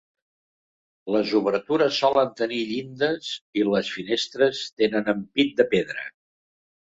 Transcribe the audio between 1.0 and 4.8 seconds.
Les obertures solen tenir llindes i les finestres